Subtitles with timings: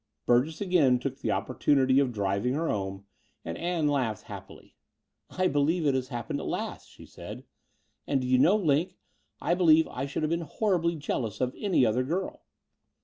[0.25, 3.05] Burgess again took the opportunity of driving her home;
[3.45, 4.75] and Ann laughed happily.
[5.29, 7.43] I believe it has happened at last," she said;
[8.07, 8.95] and do you know, Line,
[9.41, 12.41] I believe I should have been horribly jealous of any other girl